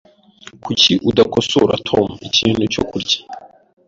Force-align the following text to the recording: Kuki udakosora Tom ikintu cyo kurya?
Kuki 0.63 0.91
udakosora 1.09 1.75
Tom 1.87 2.07
ikintu 2.27 2.63
cyo 2.73 2.83
kurya? 2.89 3.17